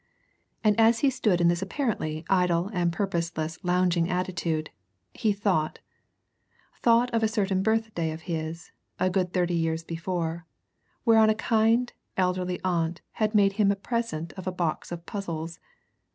[0.63, 4.71] And as he stood in this apparently idle and purposeless lounging attitude,
[5.13, 5.77] he thought
[6.81, 10.47] thought of a certain birthday of his, a good thirty years before,
[11.05, 15.59] whereon a kind, elderly aunt had made him a present of a box of puzzles.